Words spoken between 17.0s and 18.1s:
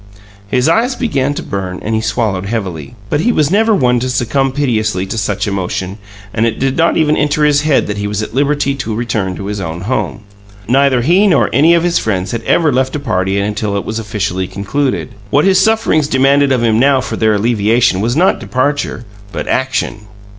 for their alleviation